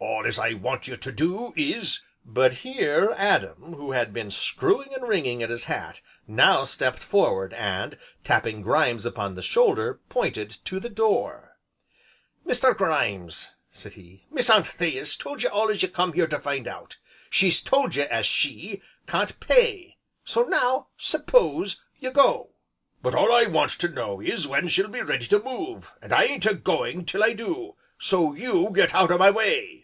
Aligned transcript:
All 0.00 0.26
as 0.26 0.38
I 0.38 0.52
want 0.52 0.86
you 0.86 0.96
to 0.96 1.10
do 1.12 1.52
is" 1.56 2.02
But 2.24 2.52
here 2.54 3.14
Adam, 3.16 3.74
who 3.74 3.92
had 3.92 4.12
been 4.12 4.30
screwing 4.30 4.92
and 4.92 5.06
wringing 5.08 5.42
at 5.42 5.48
his 5.50 5.64
hat, 5.64 6.00
now 6.26 6.64
stepped 6.64 7.02
forward 7.02 7.52
and, 7.54 7.96
tapping 8.24 8.60
Grimes 8.62 9.06
upon 9.06 9.34
the 9.34 9.42
shoulder, 9.42 10.00
pointed 10.08 10.50
to 10.66 10.78
the 10.80 10.88
door: 10.90 11.56
"Mister 12.44 12.74
Grimes," 12.74 13.50
said 13.72 13.94
he, 13.94 14.26
"Miss 14.30 14.50
Anthea's 14.50 15.16
told 15.16 15.42
ye 15.42 15.48
all 15.48 15.70
as 15.70 15.82
you 15.82 15.88
come 15.88 16.12
here 16.12 16.26
to 16.28 16.38
find 16.38 16.68
out, 16.68 16.98
she's 17.30 17.62
told 17.62 17.96
ye 17.96 18.02
as 18.02 18.26
she 18.26 18.82
can't 19.06 19.40
pay, 19.40 19.96
so 20.24 20.42
now, 20.42 20.88
s'pose 20.98 21.80
you 21.98 22.10
go." 22.10 22.50
"But 23.02 23.14
all 23.14 23.32
I 23.32 23.44
want 23.46 23.70
to 23.72 23.88
know 23.88 24.20
is 24.20 24.46
when 24.48 24.68
she'll 24.68 24.88
be 24.88 25.00
ready 25.00 25.26
to 25.28 25.42
move, 25.42 25.90
and 26.02 26.12
I 26.12 26.24
ain't 26.24 26.46
a 26.46 26.54
going 26.54 27.06
till 27.06 27.24
I 27.24 27.32
do, 27.32 27.76
so 27.98 28.34
you 28.34 28.70
get 28.74 28.94
out 28.94 29.10
o' 29.10 29.16
my 29.18 29.30
way!" 29.30 29.76